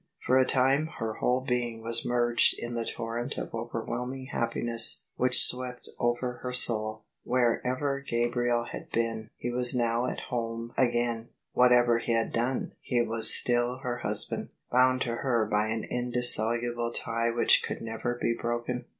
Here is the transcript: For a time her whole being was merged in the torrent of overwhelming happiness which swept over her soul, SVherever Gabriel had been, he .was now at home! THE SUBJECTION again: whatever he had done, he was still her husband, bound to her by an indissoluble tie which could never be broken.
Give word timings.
For 0.25 0.39
a 0.39 0.47
time 0.47 0.87
her 0.97 1.13
whole 1.13 1.41
being 1.41 1.83
was 1.83 2.03
merged 2.03 2.55
in 2.57 2.73
the 2.73 2.87
torrent 2.87 3.37
of 3.37 3.53
overwhelming 3.53 4.29
happiness 4.31 5.05
which 5.15 5.43
swept 5.43 5.89
over 5.99 6.39
her 6.41 6.51
soul, 6.51 7.03
SVherever 7.27 8.03
Gabriel 8.03 8.63
had 8.63 8.89
been, 8.91 9.29
he 9.37 9.51
.was 9.51 9.75
now 9.75 10.07
at 10.07 10.21
home! 10.21 10.73
THE 10.75 10.85
SUBJECTION 10.85 10.89
again: 11.11 11.29
whatever 11.53 11.99
he 11.99 12.13
had 12.13 12.33
done, 12.33 12.73
he 12.79 13.03
was 13.03 13.31
still 13.31 13.77
her 13.83 13.97
husband, 13.97 14.49
bound 14.71 15.01
to 15.01 15.17
her 15.17 15.45
by 15.45 15.67
an 15.67 15.83
indissoluble 15.83 16.91
tie 16.91 17.29
which 17.29 17.61
could 17.61 17.81
never 17.83 18.15
be 18.19 18.33
broken. 18.33 18.85